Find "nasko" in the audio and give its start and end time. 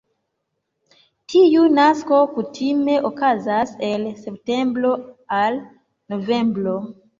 1.73-2.21